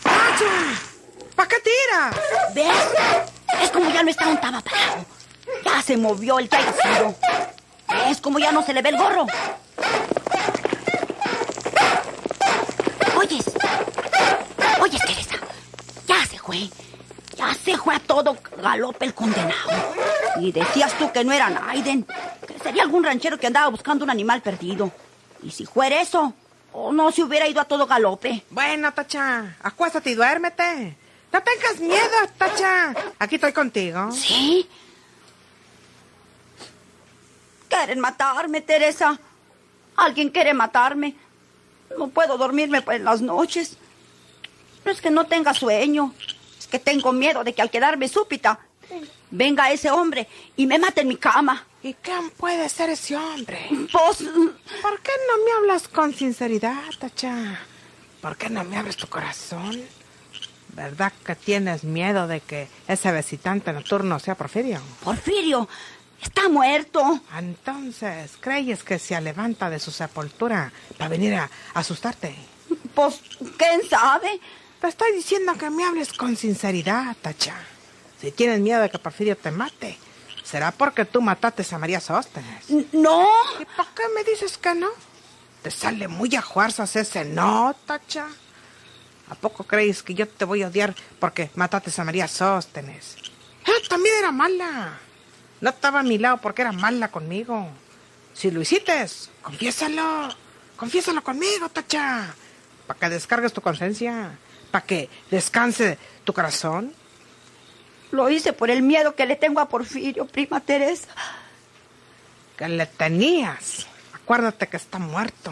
¡Tacha! 0.04 0.93
¿Para 1.36 1.50
qué 1.50 1.56
tiras? 1.60 2.16
¿Ves? 2.54 3.62
Es 3.62 3.72
como 3.72 3.90
ya 3.90 4.04
no 4.04 4.10
está 4.10 4.28
un 4.28 4.38
taba 4.38 4.62
parado. 4.62 5.06
Ya 5.66 5.82
se 5.82 5.98
movió 5.98 6.40
el 6.40 6.50
que 6.50 6.56
haya 6.56 6.74
sido. 6.74 7.16
¿Ves 8.06 8.22
como 8.22 8.40
ya 8.40 8.52
no 8.52 8.64
se 8.64 8.74
le 8.74 8.82
ve 8.82 8.90
el 8.90 8.98
gorro? 8.98 9.26
Oyes. 13.18 13.46
Oyes, 14.82 15.02
Teresa. 15.02 15.36
Ya 16.08 16.26
se 16.26 16.38
fue. 16.40 16.70
Ya 17.36 17.54
se 17.54 17.78
fue 17.78 17.96
a 17.96 18.00
todo 18.00 18.38
galope 18.62 19.06
el 19.06 19.14
condenado. 19.14 19.72
Y 20.40 20.52
decías 20.52 20.94
tú 20.98 21.12
que 21.12 21.24
no 21.24 21.32
era 21.34 21.50
Naiden. 21.50 22.06
Que 22.48 22.60
sería 22.62 22.84
algún 22.84 23.04
ranchero 23.04 23.40
que 23.40 23.48
andaba 23.48 23.70
buscando 23.70 24.04
un 24.04 24.12
animal 24.12 24.42
perdido. 24.42 24.92
Y 25.42 25.52
si 25.52 25.66
fuera 25.66 26.02
eso, 26.02 26.34
o 26.72 26.92
no 26.92 27.12
se 27.12 27.24
hubiera 27.24 27.48
ido 27.48 27.62
a 27.62 27.66
todo 27.66 27.86
galope. 27.86 28.44
Bueno, 28.50 28.94
Tacha, 28.94 29.56
acuéstate 29.62 30.12
y 30.12 30.16
duérmete. 30.16 30.98
No 31.34 31.42
tengas 31.42 31.80
miedo, 31.80 32.16
Tacha. 32.38 32.94
Aquí 33.18 33.36
estoy 33.36 33.54
contigo. 33.54 34.12
¿Sí? 34.12 34.70
Quieren 37.68 38.00
matarme, 38.00 38.62
Teresa. 38.62 39.20
Alguien 39.96 40.30
quiere 40.30 40.54
matarme. 40.54 41.16
No 41.98 42.08
puedo 42.10 42.38
dormirme 42.38 42.84
por 42.84 43.00
las 43.00 43.22
noches. 43.22 43.78
No 44.86 44.92
es 44.92 45.02
que 45.02 45.10
no 45.10 45.26
tenga 45.26 45.56
sueño. 45.56 46.14
Es 46.60 46.68
que 46.68 46.78
tengo 46.78 47.12
miedo 47.12 47.44
de 47.44 47.54
que 47.54 47.64
al 47.64 47.72
quedarme 47.72 48.08
súbita 48.08 48.60
venga 49.32 49.72
ese 49.72 49.90
hombre 49.90 50.28
y 50.56 50.68
me 50.68 50.78
mate 50.78 51.02
en 51.02 51.08
mi 51.08 51.18
cama. 51.18 51.66
¿Y 51.82 51.96
quién 51.96 52.30
puede 52.30 52.70
ser 52.70 52.92
ese 52.92 53.18
hombre? 53.18 53.68
Pues, 53.70 54.18
¿Por 54.82 55.02
qué 55.02 55.12
no 55.28 55.44
me 55.46 55.52
hablas 55.58 55.88
con 55.88 56.14
sinceridad, 56.14 56.84
Tacha? 57.00 57.60
¿Por 58.22 58.38
qué 58.38 58.50
no 58.50 58.64
me 58.64 58.78
abres 58.78 58.98
tu 58.98 59.08
corazón? 59.08 59.84
¿Verdad 60.74 61.14
que 61.24 61.36
tienes 61.36 61.84
miedo 61.84 62.28
de 62.28 62.42
que 62.42 62.68
ese 62.88 63.12
visitante 63.12 63.72
nocturno 63.72 64.18
sea 64.20 64.36
Porfirio? 64.36 64.82
Porfirio, 65.04 65.70
está 66.22 66.50
muerto. 66.50 67.22
Entonces, 67.38 68.32
¿crees 68.40 68.84
que 68.84 68.98
se 68.98 69.20
levanta 69.22 69.70
de 69.70 69.80
su 69.80 69.92
sepultura 69.92 70.72
para 70.98 71.10
venir 71.10 71.36
a 71.36 71.50
asustarte? 71.76 72.36
Pues, 72.96 73.22
¿quién 73.58 73.88
sabe? 73.88 74.40
Te 74.82 74.88
estoy 74.88 75.14
diciendo 75.14 75.54
que 75.54 75.70
me 75.70 75.86
hables 75.86 76.12
con 76.14 76.36
sinceridad, 76.36 77.16
Tacha. 77.22 77.56
Si 78.20 78.32
tienes 78.32 78.60
miedo 78.60 78.82
de 78.82 78.90
que 78.90 78.98
Porfirio 78.98 79.38
te 79.38 79.52
mate, 79.52 79.98
será 80.44 80.72
porque 80.72 81.06
tú 81.06 81.22
mataste 81.22 81.64
a 81.74 81.78
María 81.78 82.00
Sóstenes. 82.00 82.70
No. 82.94 83.28
¿Y 83.60 83.66
por 83.66 83.88
qué 83.94 84.04
me 84.16 84.24
dices 84.24 84.58
que 84.58 84.74
no? 84.74 84.90
Te 85.62 85.70
sale 85.72 86.08
muy 86.08 86.36
a 86.36 86.42
fuerzas 86.42 86.96
ese 86.96 87.26
no, 87.26 87.76
Tacha. 87.86 88.28
¿A 89.34 89.36
poco 89.36 89.64
crees 89.64 90.04
que 90.04 90.14
yo 90.14 90.28
te 90.28 90.46
voy 90.46 90.62
a 90.62 90.68
odiar 90.68 90.94
porque 91.20 91.50
mataste 91.56 91.90
a 92.00 92.04
María 92.04 92.28
Sóstenes? 92.28 93.16
Ella 93.66 93.90
también 93.90 94.14
era 94.20 94.32
mala. 94.32 95.00
No 95.60 95.72
estaba 95.72 96.02
a 96.02 96.04
mi 96.04 96.20
lado 96.20 96.38
porque 96.38 96.62
era 96.62 96.72
mala 96.72 97.08
conmigo. 97.08 97.68
Si 98.36 98.52
lo 98.52 98.62
hiciste, 98.62 98.94
confiésalo. 99.42 100.30
Confiésalo 100.78 101.24
conmigo, 101.24 101.68
Tacha. 101.70 102.36
Para 102.86 103.00
que 103.00 103.10
descargues 103.10 103.54
tu 103.54 103.62
conciencia. 103.62 104.38
Para 104.70 104.86
que 104.86 105.10
descanse 105.32 105.98
tu 106.26 106.32
corazón. 106.32 106.94
Lo 108.12 108.30
hice 108.30 108.54
por 108.54 108.70
el 108.70 108.84
miedo 108.84 109.16
que 109.16 109.26
le 109.26 109.36
tengo 109.36 109.62
a 109.62 109.68
Porfirio, 109.68 110.28
prima 110.28 110.60
Teresa. 110.60 111.10
Que 112.56 112.70
le 112.70 112.86
tenías. 112.86 113.88
Acuérdate 114.14 114.68
que 114.68 114.78
está 114.78 115.00
muerto. 115.00 115.52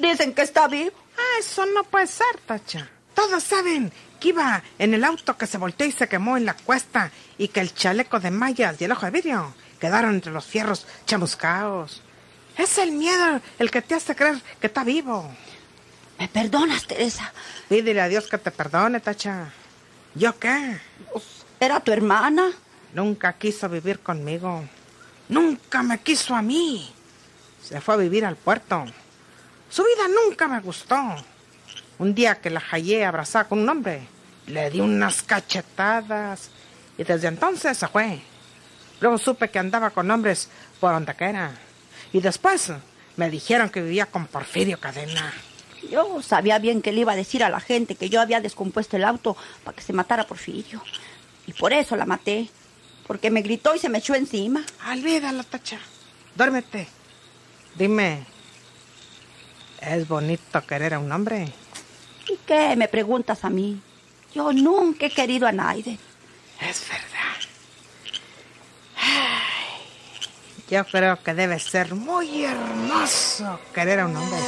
Dicen 0.00 0.32
que 0.32 0.40
está 0.40 0.66
vivo. 0.66 0.96
Ah, 1.18 1.40
eso 1.40 1.66
no 1.66 1.84
puede 1.84 2.06
ser, 2.06 2.38
Tacha. 2.46 2.88
Todos 3.18 3.42
saben 3.42 3.92
que 4.20 4.28
iba 4.28 4.62
en 4.78 4.94
el 4.94 5.02
auto 5.02 5.36
que 5.36 5.48
se 5.48 5.58
volteó 5.58 5.84
y 5.84 5.90
se 5.90 6.06
quemó 6.06 6.36
en 6.36 6.44
la 6.44 6.54
cuesta 6.54 7.10
y 7.36 7.48
que 7.48 7.58
el 7.58 7.74
chaleco 7.74 8.20
de 8.20 8.30
mallas 8.30 8.80
y 8.80 8.84
el 8.84 8.92
ojo 8.92 9.06
de 9.06 9.10
vidrio 9.10 9.52
quedaron 9.80 10.14
entre 10.14 10.30
los 10.30 10.46
fierros 10.46 10.86
chamuscaos. 11.04 12.00
Es 12.56 12.78
el 12.78 12.92
miedo 12.92 13.40
el 13.58 13.72
que 13.72 13.82
te 13.82 13.96
hace 13.96 14.14
creer 14.14 14.40
que 14.60 14.68
está 14.68 14.84
vivo. 14.84 15.28
¿Me 16.16 16.28
perdonas, 16.28 16.86
Teresa? 16.86 17.32
Pídele 17.68 18.00
a 18.00 18.06
Dios 18.06 18.28
que 18.28 18.38
te 18.38 18.52
perdone, 18.52 19.00
Tacha. 19.00 19.52
¿Yo 20.14 20.38
qué? 20.38 20.78
Pues, 21.12 21.24
¿Era 21.58 21.80
tu 21.80 21.90
hermana? 21.90 22.52
Nunca 22.94 23.32
quiso 23.32 23.68
vivir 23.68 23.98
conmigo. 23.98 24.62
Nunca 25.28 25.82
me 25.82 25.98
quiso 25.98 26.36
a 26.36 26.42
mí. 26.42 26.88
Se 27.64 27.80
fue 27.80 27.94
a 27.94 27.96
vivir 27.96 28.24
al 28.24 28.36
puerto. 28.36 28.84
Su 29.68 29.82
vida 29.82 30.06
nunca 30.06 30.46
me 30.46 30.60
gustó. 30.60 31.16
Un 31.98 32.14
día 32.14 32.40
que 32.40 32.50
la 32.50 32.60
hallé 32.60 33.04
abrazada 33.04 33.48
con 33.48 33.58
un 33.58 33.68
hombre, 33.68 34.02
le 34.46 34.70
di 34.70 34.80
unas 34.80 35.22
cachetadas 35.22 36.50
y 36.96 37.04
desde 37.04 37.28
entonces 37.28 37.76
se 37.76 37.88
fue. 37.88 38.20
Luego 39.00 39.18
supe 39.18 39.50
que 39.50 39.58
andaba 39.58 39.90
con 39.90 40.10
hombres 40.10 40.48
por 40.80 40.92
donde 40.92 41.14
quiera. 41.14 41.52
Y 42.12 42.20
después 42.20 42.72
me 43.16 43.30
dijeron 43.30 43.68
que 43.68 43.82
vivía 43.82 44.06
con 44.06 44.26
Porfirio 44.26 44.78
Cadena. 44.78 45.32
Yo 45.90 46.22
sabía 46.22 46.58
bien 46.58 46.82
que 46.82 46.92
le 46.92 47.00
iba 47.00 47.12
a 47.12 47.16
decir 47.16 47.44
a 47.44 47.50
la 47.50 47.60
gente 47.60 47.94
que 47.94 48.08
yo 48.08 48.20
había 48.20 48.40
descompuesto 48.40 48.96
el 48.96 49.04
auto 49.04 49.36
para 49.64 49.76
que 49.76 49.82
se 49.82 49.92
matara 49.92 50.26
Porfirio. 50.26 50.82
Y 51.46 51.52
por 51.52 51.72
eso 51.72 51.96
la 51.96 52.06
maté. 52.06 52.48
Porque 53.06 53.30
me 53.30 53.42
gritó 53.42 53.74
y 53.74 53.78
se 53.78 53.88
me 53.88 53.98
echó 53.98 54.14
encima. 54.14 54.64
Olvídalo, 54.90 55.42
Tacha. 55.44 55.78
Duérmete. 56.34 56.86
Dime, 57.74 58.26
¿es 59.80 60.06
bonito 60.06 60.66
querer 60.66 60.94
a 60.94 60.98
un 60.98 61.10
hombre? 61.10 61.48
¿Y 62.28 62.36
qué 62.46 62.76
me 62.76 62.88
preguntas 62.88 63.44
a 63.44 63.50
mí? 63.50 63.80
Yo 64.34 64.52
nunca 64.52 65.06
he 65.06 65.10
querido 65.10 65.46
a 65.46 65.52
nadie. 65.52 65.98
Es 66.60 66.82
verdad. 66.88 67.18
Yo 70.70 70.84
creo 70.84 71.22
que 71.22 71.32
debe 71.32 71.58
ser 71.58 71.94
muy 71.94 72.44
hermoso 72.44 73.58
querer 73.72 74.00
a 74.00 74.06
un 74.06 74.16
hombre. 74.16 74.38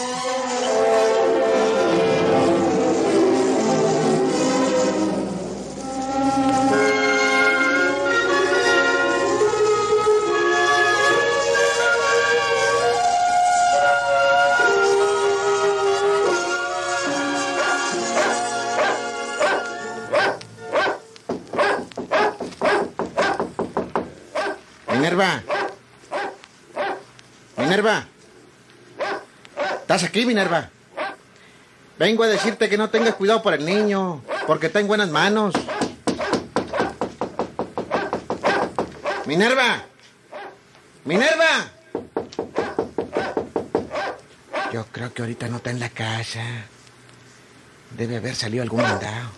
¿Estás 29.90 30.08
aquí, 30.08 30.24
Minerva? 30.24 30.70
Vengo 31.98 32.22
a 32.22 32.28
decirte 32.28 32.68
que 32.68 32.78
no 32.78 32.90
tengas 32.90 33.16
cuidado 33.16 33.42
por 33.42 33.54
el 33.54 33.66
niño, 33.66 34.22
porque 34.46 34.68
está 34.68 34.78
en 34.78 34.86
buenas 34.86 35.10
manos. 35.10 35.52
Minerva. 39.26 39.82
Minerva. 41.04 41.72
Yo 44.72 44.86
creo 44.92 45.12
que 45.12 45.22
ahorita 45.22 45.48
no 45.48 45.56
está 45.56 45.70
en 45.70 45.80
la 45.80 45.88
casa. 45.88 46.44
Debe 47.98 48.18
haber 48.18 48.36
salido 48.36 48.62
algún 48.62 48.82
mandado. 48.82 49.28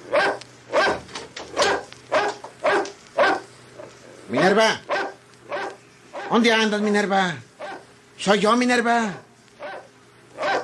Minerva. 4.29 4.83
¿Dónde 6.31 6.53
andas, 6.53 6.83
Minerva? 6.83 7.37
Soy 8.19 8.41
yo, 8.41 8.55
Minerva. 8.55 9.15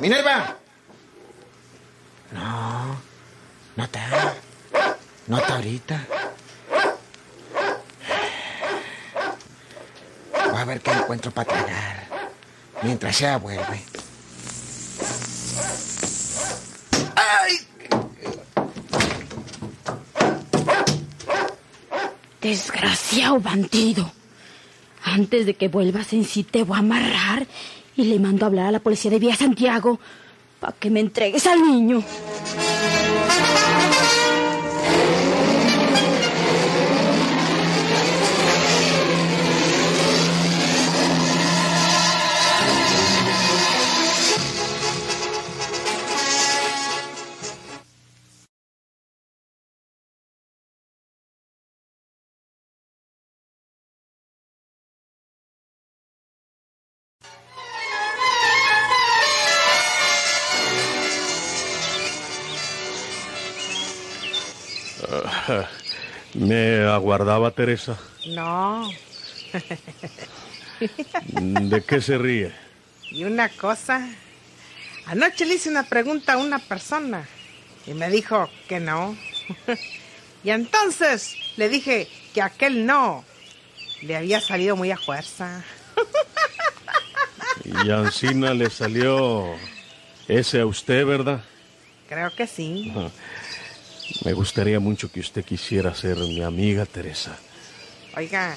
Minerva. 0.00 0.56
No, 2.32 2.96
no 3.76 3.84
está. 3.84 4.34
No 5.26 5.38
está 5.38 5.56
ahorita. 5.56 6.06
Voy 10.50 10.60
a 10.60 10.64
ver 10.64 10.80
qué 10.80 10.92
encuentro 10.92 11.30
para 11.32 11.48
tragar. 11.48 12.06
Mientras 12.82 13.16
sea 13.16 13.38
vuelve. 13.38 13.82
¡Ay! 17.16 17.58
Desgraciado 22.40 23.40
bandido. 23.40 24.12
Antes 25.02 25.46
de 25.46 25.54
que 25.54 25.68
vuelvas 25.68 26.12
en 26.12 26.24
sí 26.24 26.44
te 26.44 26.62
voy 26.62 26.76
a 26.76 26.80
amarrar 26.80 27.46
y 27.98 28.04
le 28.04 28.20
mando 28.20 28.46
a 28.46 28.48
hablar 28.48 28.66
a 28.66 28.72
la 28.72 28.78
policía 28.78 29.10
de 29.10 29.18
Vía 29.18 29.34
Santiago 29.34 29.98
para 30.60 30.72
que 30.72 30.88
me 30.88 31.00
entregues 31.00 31.46
al 31.46 31.60
niño. 31.60 32.02
¿Me 66.34 66.84
aguardaba 66.84 67.50
Teresa? 67.50 67.98
No. 68.28 68.88
¿De 71.40 71.82
qué 71.82 72.00
se 72.00 72.18
ríe? 72.18 72.52
Y 73.10 73.24
una 73.24 73.48
cosa. 73.48 74.08
Anoche 75.06 75.46
le 75.46 75.54
hice 75.54 75.70
una 75.70 75.84
pregunta 75.84 76.34
a 76.34 76.36
una 76.36 76.58
persona 76.58 77.26
y 77.86 77.94
me 77.94 78.10
dijo 78.10 78.50
que 78.68 78.78
no. 78.78 79.16
y 80.44 80.50
entonces 80.50 81.36
le 81.56 81.68
dije 81.68 82.08
que 82.34 82.42
aquel 82.42 82.84
no 82.84 83.24
le 84.02 84.16
había 84.16 84.40
salido 84.40 84.76
muy 84.76 84.90
a 84.90 84.96
fuerza. 84.96 85.64
Y 87.64 87.90
a 87.90 87.98
Ancina 87.98 88.54
le 88.54 88.70
salió 88.70 89.54
ese 90.26 90.60
a 90.60 90.66
usted, 90.66 91.04
¿verdad? 91.04 91.44
Creo 92.08 92.34
que 92.34 92.46
sí. 92.46 92.94
Me 94.24 94.32
gustaría 94.32 94.80
mucho 94.80 95.10
que 95.10 95.20
usted 95.20 95.44
quisiera 95.44 95.94
ser 95.94 96.16
mi 96.16 96.42
amiga 96.42 96.86
Teresa. 96.86 97.36
Oiga, 98.16 98.56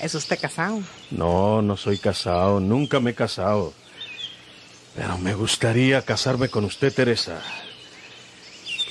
¿es 0.00 0.14
usted 0.14 0.38
casado? 0.38 0.82
No, 1.10 1.62
no 1.62 1.76
soy 1.76 1.98
casado, 1.98 2.60
nunca 2.60 3.00
me 3.00 3.12
he 3.12 3.14
casado. 3.14 3.72
Pero 4.94 5.18
me 5.18 5.34
gustaría 5.34 6.02
casarme 6.02 6.48
con 6.48 6.64
usted, 6.64 6.92
Teresa. 6.92 7.40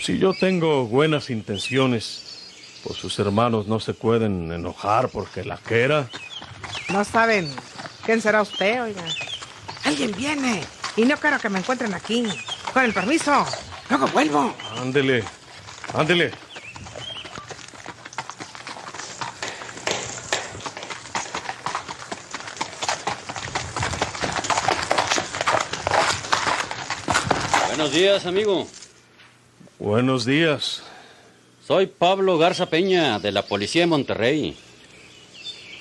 Si 0.02 0.20
yo 0.20 0.34
tengo 0.34 0.86
buenas 0.86 1.30
intenciones, 1.30 2.80
pues 2.84 3.00
sus 3.00 3.18
hermanos 3.18 3.68
no 3.68 3.80
se 3.80 3.94
pueden 3.94 4.52
enojar 4.52 5.10
porque 5.10 5.44
la 5.44 5.58
quiera. 5.58 6.08
No 6.90 7.04
saben 7.04 7.50
quién 8.06 8.22
será 8.22 8.44
usted, 8.44 8.84
oiga. 8.84 9.04
Alguien 9.84 10.12
viene 10.12 10.64
y 10.96 11.06
no 11.06 11.18
quiero 11.18 11.40
que 11.40 11.50
me 11.50 11.60
encuentren 11.60 11.94
aquí. 11.94 12.24
Con 12.72 12.84
el 12.84 12.94
permiso, 12.94 13.46
luego 13.90 14.08
vuelvo. 14.08 14.56
Ándele, 14.78 15.24
ándele. 15.94 16.32
Buenos 27.68 27.92
días, 27.92 28.26
amigo. 28.26 28.68
Buenos 29.80 30.26
días. 30.26 30.82
Soy 31.68 31.88
Pablo 31.88 32.38
Garza 32.38 32.68
Peña, 32.68 33.20
de 33.20 33.32
la 33.32 33.44
Policía 33.44 33.82
de 33.82 33.88
Monterrey. 33.88 34.58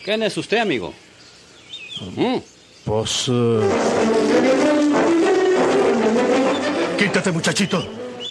¿Quién 0.04 0.22
es 0.22 0.36
usted, 0.36 0.58
amigo? 0.58 0.92
Mm. 2.16 2.38
Pues... 2.84 3.26
eh, 3.28 4.63
Quítate, 6.98 7.32
muchachito. 7.32 7.86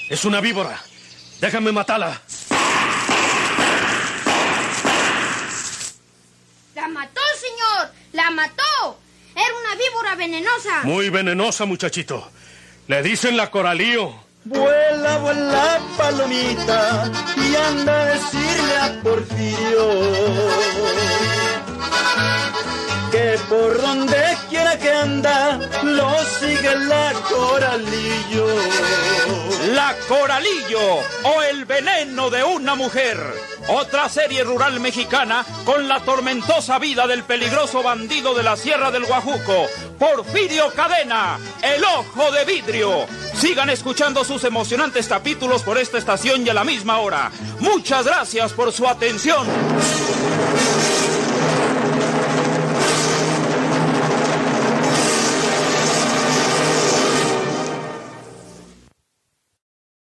Es 0.10 0.26
una 0.26 0.39
víbora. 0.39 0.80
Déjame 1.39 1.71
matarla. 1.71 2.21
¡La 6.76 6.88
mató, 6.88 7.21
señor! 7.39 7.91
¡La 8.13 8.32
mató! 8.32 8.99
Era 9.36 9.54
una 9.60 9.76
víbora 9.76 10.15
venenosa. 10.15 10.82
Muy 10.84 11.10
venenosa, 11.10 11.65
muchachito. 11.65 12.32
Le 12.88 13.04
dicen 13.04 13.38
la 13.38 13.52
coralío. 13.52 14.23
Vuela, 14.45 15.17
vuela, 15.19 15.80
palomita, 15.97 17.10
y 17.38 17.56
anda 17.56 18.02
a 18.02 18.06
decirle 18.06 18.78
a 18.78 19.02
Porfirio 19.02 19.88
que 23.13 23.38
por 23.47 23.80
donde 23.80 24.36
quiera 24.49 24.76
que 24.80 24.91
anda, 24.91 25.60
lo 25.84 26.12
sigue 26.39 26.76
la 26.76 27.13
coralillo. 27.30 28.47
La 29.76 29.95
Coralillo 30.08 30.97
o 31.23 31.41
el 31.43 31.65
veneno 31.65 32.32
de 32.32 32.43
una 32.43 32.73
mujer. 32.73 33.17
Otra 33.67 34.10
serie 34.10 34.43
rural 34.43 34.80
mexicana 34.80 35.45
con 35.63 35.88
la 35.88 35.99
tormentosa 35.99 36.80
vida 36.80 37.06
del 37.06 37.23
peligroso 37.23 37.84
bandido 37.84 38.34
de 38.34 38.41
la 38.41 38.58
Sierra 38.58 38.89
del 38.89 39.06
Guajuco, 39.06 39.67
Porfirio 39.99 40.71
Cadena, 40.73 41.38
el 41.62 41.84
ojo 41.84 42.32
de 42.32 42.45
vidrio. 42.45 43.06
Sigan 43.36 43.69
escuchando 43.69 44.23
sus 44.23 44.43
emocionantes 44.43 45.08
capítulos 45.08 45.62
por 45.62 45.78
esta 45.78 45.99
estación 45.99 46.47
y 46.47 46.49
a 46.49 46.56
la 46.56 46.63
misma 46.63 46.97
hora. 46.97 47.32
Muchas 47.60 48.06
gracias 48.08 48.54
por 48.54 48.71
su 48.71 48.88
atención. 48.88 49.45